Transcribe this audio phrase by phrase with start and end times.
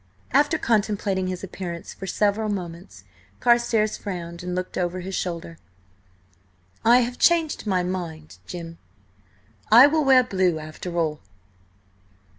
[0.31, 3.03] After contemplating his appearance for several moments,
[3.39, 5.59] Carstares frowned and looked over his shoulder.
[6.83, 8.79] "I have changed my mind, Jim.
[9.71, 11.19] I will wear blue after all."